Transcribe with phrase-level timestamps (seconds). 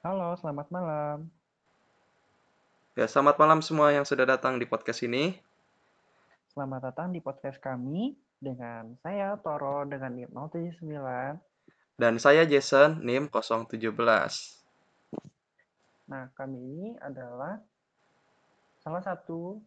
[0.00, 1.28] Halo, selamat malam.
[2.96, 5.36] Ya, selamat malam semua yang sudah datang di podcast ini.
[6.48, 12.00] Selamat datang di podcast kami dengan saya Toro dengan NIM 079.
[12.00, 13.68] Dan saya Jason, NIM 017.
[16.08, 17.60] Nah, kami ini adalah
[18.80, 19.60] salah satu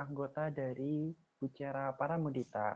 [0.00, 2.72] anggota dari Bucera Paramudita.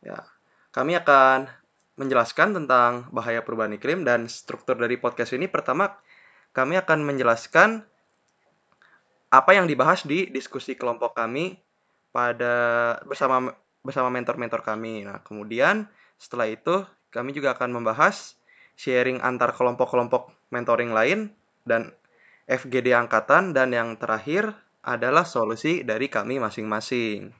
[0.00, 0.24] Ya,
[0.72, 1.52] kami akan
[2.00, 5.52] menjelaskan tentang bahaya perubahan iklim dan struktur dari podcast ini.
[5.52, 5.94] Pertama,
[6.54, 7.82] kami akan menjelaskan
[9.34, 11.58] apa yang dibahas di diskusi kelompok kami
[12.14, 13.50] pada bersama
[13.82, 15.02] bersama mentor-mentor kami.
[15.02, 18.38] Nah, kemudian setelah itu kami juga akan membahas
[18.78, 21.34] sharing antar kelompok-kelompok mentoring lain
[21.66, 21.90] dan
[22.46, 24.54] FGD angkatan dan yang terakhir
[24.86, 27.34] adalah solusi dari kami masing-masing.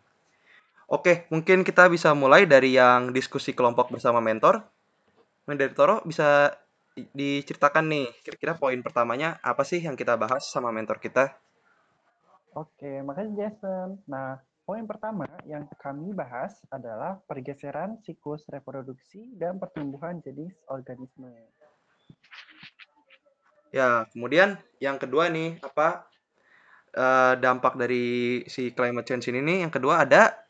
[0.90, 4.64] Oke, mungkin kita bisa mulai dari yang diskusi kelompok bersama mentor.
[5.44, 6.56] Dari Toro bisa
[6.94, 11.34] diceritakan nih, kira-kira poin pertamanya apa sih yang kita bahas sama mentor kita?
[12.54, 13.98] Oke, makasih Jason.
[14.06, 21.34] Nah, poin pertama yang kami bahas adalah pergeseran siklus reproduksi dan pertumbuhan jenis organisme.
[23.74, 26.06] Ya, kemudian yang kedua nih, apa
[26.94, 29.58] uh, dampak dari si climate change ini nih?
[29.66, 30.46] Yang kedua ada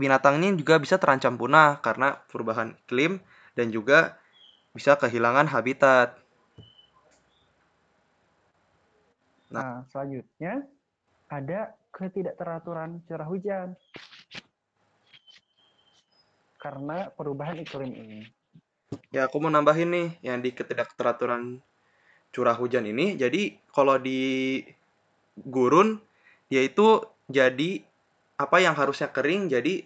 [0.00, 3.20] binatangnya juga bisa terancam punah karena perubahan iklim
[3.52, 4.17] dan juga
[4.78, 6.14] bisa kehilangan habitat.
[9.50, 10.62] Nah, nah selanjutnya
[11.26, 13.74] ada ketidakteraturan curah hujan
[16.62, 18.20] karena perubahan iklim ini.
[19.10, 21.58] Ya, aku mau nambahin nih yang di ketidakteraturan
[22.30, 23.18] curah hujan ini.
[23.18, 24.62] Jadi, kalau di
[25.42, 25.98] gurun,
[26.46, 27.82] dia itu jadi
[28.38, 29.82] apa yang harusnya kering jadi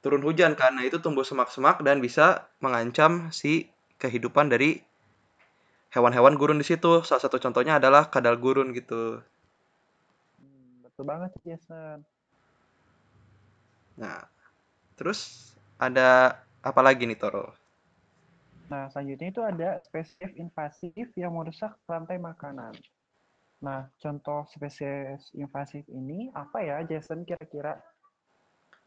[0.00, 3.68] turun hujan karena itu tumbuh semak-semak dan bisa mengancam si
[4.00, 4.80] kehidupan dari
[5.92, 7.04] hewan-hewan gurun di situ.
[7.04, 9.20] Salah satu contohnya adalah kadal gurun gitu.
[10.40, 12.00] Hmm, betul banget Jason.
[14.00, 14.24] Nah,
[14.96, 17.52] terus ada apa lagi nih Toro?
[18.70, 22.72] Nah, selanjutnya itu ada spesies invasif yang merusak rantai makanan.
[23.60, 27.76] Nah, contoh spesies invasif ini apa ya, Jason, kira-kira?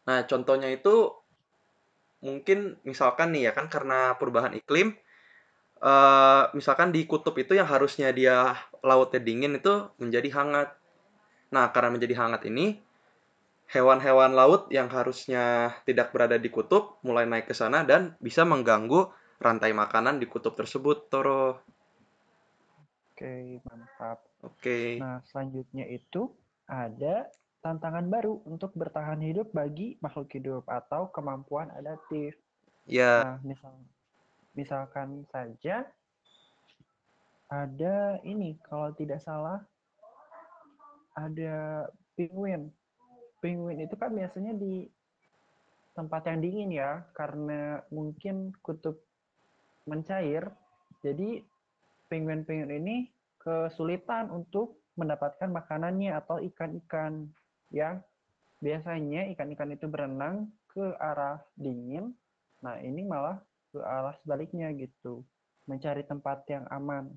[0.03, 1.11] Nah, contohnya itu
[2.23, 4.95] mungkin misalkan nih ya kan karena perubahan iklim,
[5.83, 10.69] uh, misalkan di kutub itu yang harusnya dia lautnya dingin itu menjadi hangat.
[11.51, 12.79] Nah, karena menjadi hangat ini,
[13.69, 19.11] hewan-hewan laut yang harusnya tidak berada di kutub mulai naik ke sana dan bisa mengganggu
[19.39, 21.59] rantai makanan di kutub tersebut, Toro.
[23.13, 24.25] Oke, mantap.
[24.41, 24.97] Oke.
[24.97, 26.33] Nah, selanjutnya itu
[26.65, 27.29] ada
[27.63, 32.35] tantangan baru untuk bertahan hidup bagi makhluk hidup atau kemampuan adaptif.
[32.83, 33.23] Ya.
[33.23, 33.73] Nah, misal,
[34.51, 35.87] misalkan saja
[37.47, 39.63] ada ini, kalau tidak salah,
[41.15, 41.87] ada
[42.19, 42.67] penguin.
[43.39, 44.83] Penguin itu kan biasanya di
[45.95, 48.99] tempat yang dingin ya, karena mungkin kutub
[49.87, 50.51] mencair.
[50.99, 51.39] Jadi
[52.11, 53.07] penguin-penguin ini
[53.39, 57.31] kesulitan untuk mendapatkan makanannya atau ikan-ikan
[57.73, 57.99] yang
[58.61, 62.13] biasanya ikan-ikan itu berenang ke arah dingin.
[62.63, 63.41] Nah, ini malah
[63.73, 65.25] ke arah sebaliknya gitu.
[65.67, 67.11] Mencari tempat yang aman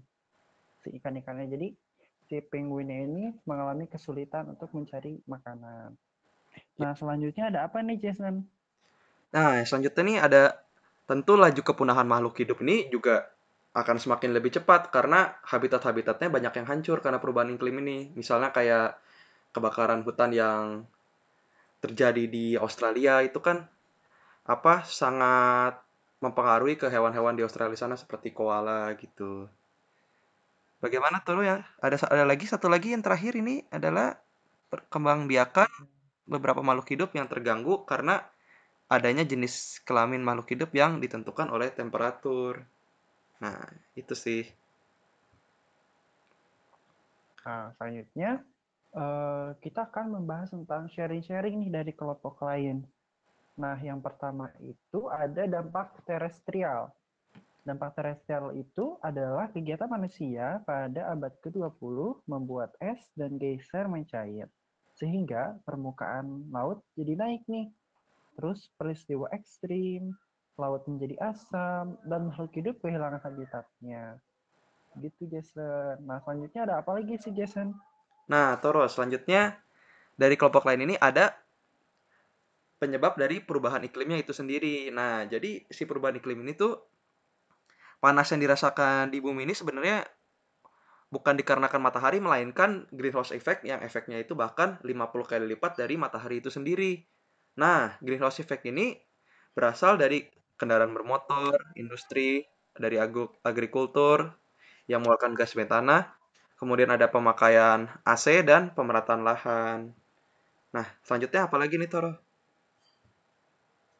[0.83, 1.47] si ikan-ikannya.
[1.47, 1.69] Jadi
[2.27, 5.95] si penguinnya ini mengalami kesulitan untuk mencari makanan.
[6.81, 8.43] Nah, selanjutnya ada apa nih, Jason?
[9.31, 10.43] Nah, selanjutnya nih ada
[11.06, 13.31] tentu laju kepunahan makhluk hidup ini juga
[13.77, 18.11] akan semakin lebih cepat karena habitat-habitatnya banyak yang hancur karena perubahan iklim ini.
[18.16, 18.97] Misalnya kayak
[19.56, 20.84] kebakaran hutan yang
[21.81, 23.65] terjadi di Australia itu kan
[24.44, 25.81] apa sangat
[26.21, 29.49] mempengaruhi ke hewan-hewan di Australia sana seperti koala gitu.
[30.81, 31.65] Bagaimana tuh ya?
[31.81, 34.16] Ada ada lagi satu lagi yang terakhir ini adalah
[34.69, 35.69] perkembangbiakan
[36.28, 38.21] beberapa makhluk hidup yang terganggu karena
[38.87, 42.63] adanya jenis kelamin makhluk hidup yang ditentukan oleh temperatur.
[43.42, 43.66] Nah,
[43.98, 44.47] itu sih.
[47.47, 48.42] Nah, selanjutnya
[48.97, 52.83] uh, kita akan membahas tentang sharing-sharing nih dari kelompok lain.
[53.57, 56.93] Nah, yang pertama itu ada dampak terestrial.
[57.65, 64.48] Dampak terestrial itu adalah kegiatan manusia pada abad ke-20 membuat es dan geyser mencair.
[64.97, 67.69] Sehingga permukaan laut jadi naik nih.
[68.37, 70.13] Terus peristiwa ekstrim,
[70.60, 74.21] laut menjadi asam, dan makhluk hidup kehilangan habitatnya.
[75.01, 76.01] Gitu, Jason.
[76.04, 77.77] Nah, selanjutnya ada apa lagi sih, Jason?
[78.33, 79.55] Nah, Toro, selanjutnya
[80.19, 81.31] dari kelompok lain ini ada
[82.83, 84.93] penyebab dari perubahan iklimnya itu sendiri.
[84.93, 86.77] Nah, jadi si perubahan iklim ini tuh
[88.03, 90.05] panas yang dirasakan di bumi ini sebenarnya
[91.09, 96.43] bukan dikarenakan matahari melainkan greenhouse effect yang efeknya itu bahkan 50 kali lipat dari matahari
[96.43, 96.99] itu sendiri.
[97.63, 98.99] Nah, greenhouse effect ini
[99.57, 100.27] berasal dari
[100.59, 102.45] kendaraan bermotor, industri,
[102.77, 104.28] dari agrikultur
[104.91, 106.16] yang mengeluarkan gas metana,
[106.56, 109.80] kemudian ada pemakaian AC dan pemerataan lahan.
[110.72, 112.12] Nah, selanjutnya apa lagi nih Toro?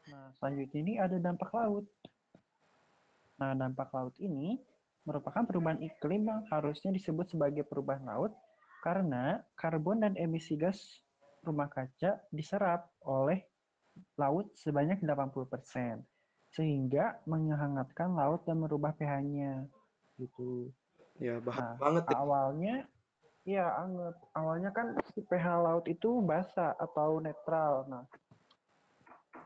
[0.09, 1.85] Nah, selanjutnya ini ada dampak laut.
[3.37, 4.57] Nah, dampak laut ini
[5.07, 8.35] merupakan perubahan iklim yang harusnya disebut sebagai perubahan laut
[8.83, 10.99] karena karbon dan emisi gas
[11.47, 13.39] rumah kaca diserap oleh
[14.19, 16.03] laut sebanyak 80%,
[16.53, 19.65] sehingga menghangatkan laut dan merubah pH-nya.
[20.19, 20.69] Gitu.
[21.17, 22.15] Ya, bahaya Nah, banget ya.
[22.17, 22.75] awalnya
[23.47, 24.15] ya anget.
[24.37, 27.89] Awalnya kan si pH laut itu basa atau netral.
[27.89, 28.05] Nah,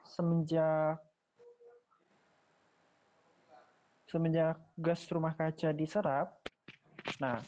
[0.04, 1.00] semenjak
[4.12, 6.36] semenjak gas rumah kaca diserap,
[7.24, 7.40] nah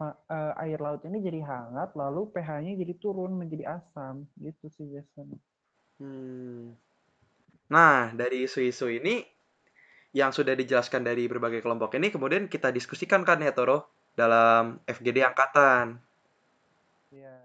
[0.00, 5.36] eh, air laut ini jadi hangat, lalu pH-nya jadi turun menjadi asam, gitu sih Jason.
[6.00, 6.72] Hmm.
[7.68, 9.35] Nah, dari isu-isu ini
[10.16, 15.20] yang sudah dijelaskan dari berbagai kelompok ini kemudian kita diskusikan kan ya Toro dalam FGD
[15.20, 16.00] angkatan.
[17.12, 17.36] Iya.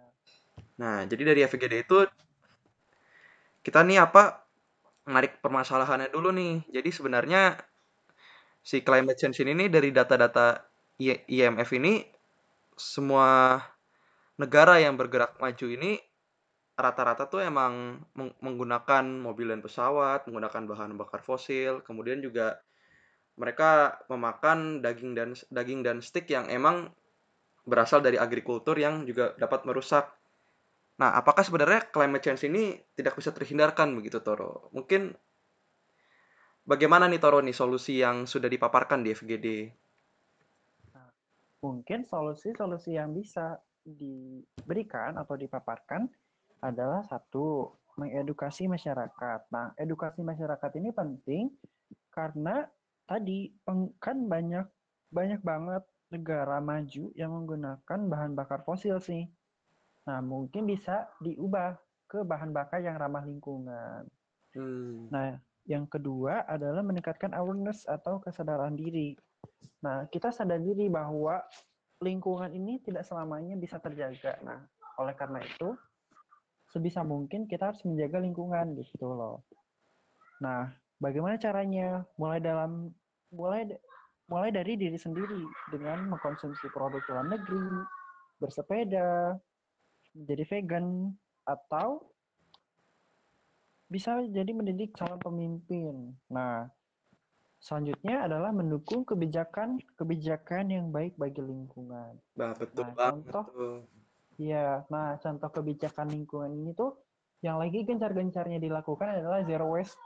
[0.80, 2.08] Nah, jadi dari FGD itu
[3.60, 4.48] kita nih apa
[5.04, 6.64] menarik permasalahannya dulu nih.
[6.72, 7.60] Jadi sebenarnya
[8.64, 10.64] si climate change ini nih dari data-data
[11.28, 12.08] IMF ini
[12.80, 13.60] semua
[14.40, 16.00] negara yang bergerak maju ini
[16.82, 22.60] rata-rata tuh emang meng- menggunakan mobil dan pesawat, menggunakan bahan bakar fosil, kemudian juga
[23.40, 26.92] mereka memakan daging dan daging dan stik yang emang
[27.64, 30.10] berasal dari agrikultur yang juga dapat merusak.
[30.98, 34.70] Nah, apakah sebenarnya climate change ini tidak bisa terhindarkan begitu Toro?
[34.76, 35.14] Mungkin
[36.66, 39.48] bagaimana nih Toro nih solusi yang sudah dipaparkan di FGD?
[41.62, 46.10] Mungkin solusi-solusi yang bisa diberikan atau dipaparkan
[46.62, 49.40] adalah satu, mengedukasi masyarakat.
[49.52, 51.52] Nah, edukasi masyarakat ini penting
[52.14, 52.64] karena
[53.04, 53.52] tadi
[54.00, 54.66] kan banyak
[55.12, 59.28] banyak banget negara maju yang menggunakan bahan bakar fosil sih.
[60.08, 61.76] Nah, mungkin bisa diubah
[62.08, 64.08] ke bahan bakar yang ramah lingkungan.
[64.56, 65.08] Hmm.
[65.12, 69.16] Nah, yang kedua adalah meningkatkan awareness atau kesadaran diri.
[69.86, 71.40] Nah, kita sadar diri bahwa
[72.02, 74.36] lingkungan ini tidak selamanya bisa terjaga.
[74.44, 74.60] Nah,
[75.00, 75.78] oleh karena itu,
[76.72, 79.44] sebisa mungkin kita harus menjaga lingkungan gitu loh.
[80.42, 82.08] Nah, bagaimana caranya?
[82.16, 82.90] Mulai dalam
[83.32, 83.68] mulai
[84.32, 87.68] mulai dari diri sendiri dengan mengkonsumsi produk luar negeri,
[88.40, 89.36] bersepeda,
[90.16, 91.12] menjadi vegan
[91.44, 92.08] atau
[93.92, 96.16] bisa jadi mendidik calon pemimpin.
[96.32, 96.72] Nah,
[97.60, 102.16] selanjutnya adalah mendukung kebijakan-kebijakan yang baik bagi lingkungan.
[102.40, 103.78] Bah, betul Nah, banget contoh tuh.
[104.42, 106.98] Iya, nah contoh kebijakan lingkungan ini tuh
[107.46, 110.02] yang lagi gencar-gencarnya dilakukan adalah zero waste.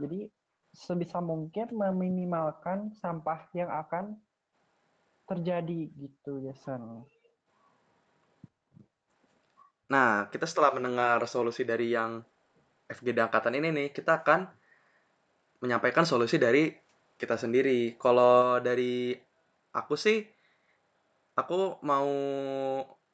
[0.00, 0.24] Jadi
[0.72, 4.16] sebisa mungkin meminimalkan sampah yang akan
[5.28, 7.04] terjadi gitu, Jason.
[9.92, 12.24] Nah, kita setelah mendengar solusi dari yang
[12.88, 14.48] FGD angkatan ini nih, kita akan
[15.60, 16.72] menyampaikan solusi dari
[17.20, 17.98] kita sendiri.
[18.00, 19.12] Kalau dari
[19.76, 20.24] aku sih,
[21.36, 22.08] aku mau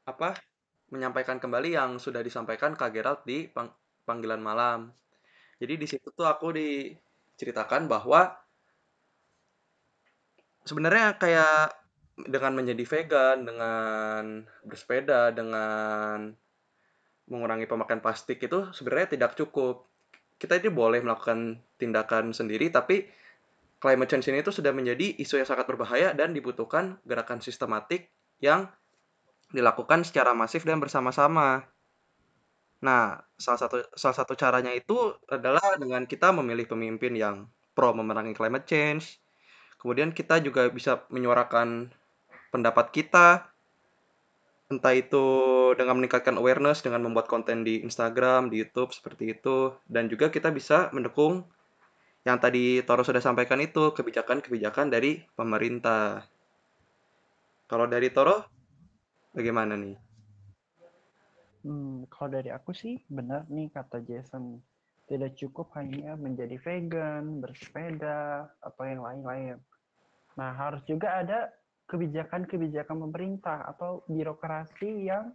[0.07, 0.39] apa
[0.95, 3.75] menyampaikan kembali yang sudah disampaikan Kak Gerald di pang-
[4.07, 4.95] panggilan malam.
[5.59, 8.31] Jadi di situ tuh aku diceritakan bahwa
[10.63, 11.75] sebenarnya kayak
[12.17, 16.33] dengan menjadi vegan, dengan bersepeda, dengan
[17.27, 19.91] mengurangi pemakaian plastik itu sebenarnya tidak cukup.
[20.39, 23.09] Kita ini boleh melakukan tindakan sendiri, tapi
[23.83, 28.09] climate change ini itu sudah menjadi isu yang sangat berbahaya dan dibutuhkan gerakan sistematik
[28.41, 28.69] yang
[29.51, 31.67] dilakukan secara masif dan bersama-sama.
[32.83, 38.37] Nah, salah satu salah satu caranya itu adalah dengan kita memilih pemimpin yang pro memerangi
[38.37, 39.19] climate change.
[39.81, 41.93] Kemudian kita juga bisa menyuarakan
[42.51, 43.53] pendapat kita
[44.67, 45.27] entah itu
[45.79, 50.51] dengan meningkatkan awareness dengan membuat konten di Instagram, di YouTube seperti itu dan juga kita
[50.51, 51.47] bisa mendukung
[52.27, 56.27] yang tadi Toro sudah sampaikan itu kebijakan-kebijakan dari pemerintah.
[57.71, 58.56] Kalau dari Toro
[59.37, 59.97] bagaimana nih?
[61.69, 64.57] Hmm, kalau dari aku sih benar nih kata Jason.
[65.07, 69.55] Tidak cukup hanya menjadi vegan, bersepeda, atau yang lain-lain.
[70.35, 71.47] Nah, harus juga ada
[71.87, 75.31] kebijakan-kebijakan pemerintah atau birokrasi yang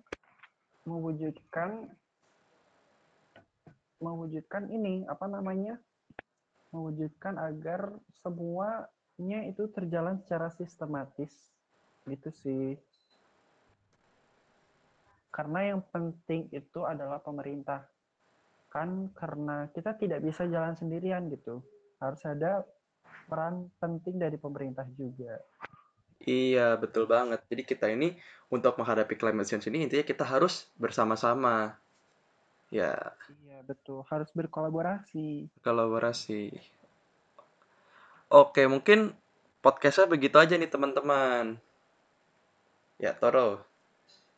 [0.83, 1.87] mewujudkan
[4.01, 5.77] mewujudkan ini apa namanya
[6.73, 11.31] mewujudkan agar semuanya itu terjalan secara sistematis
[12.09, 12.67] Gitu sih.
[15.31, 17.87] Karena yang penting itu adalah pemerintah.
[18.67, 21.63] Kan karena kita tidak bisa jalan sendirian gitu.
[22.03, 22.67] Harus ada
[23.27, 25.39] peran penting dari pemerintah juga.
[26.21, 27.41] Iya, betul banget.
[27.49, 28.13] Jadi kita ini
[28.53, 31.79] untuk menghadapi climate change ini intinya kita harus bersama-sama.
[32.71, 34.03] Ya, Iya, betul.
[34.11, 35.47] Harus berkolaborasi.
[35.63, 36.51] kolaborasi.
[38.31, 39.11] Oke, mungkin
[39.59, 41.59] podcastnya begitu aja nih teman-teman.
[42.99, 43.70] Ya, Toro.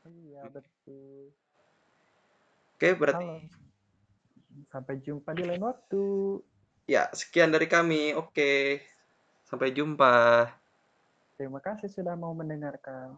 [0.08, 1.32] Iya, betul.
[2.76, 3.40] Oke, berarti Halo.
[4.70, 6.04] Sampai jumpa di lain waktu.
[6.86, 8.14] ya sekian dari kami.
[8.14, 8.84] Oke.
[9.48, 10.46] Sampai jumpa.
[11.40, 13.18] Terima kasih sudah mau mendengarkan.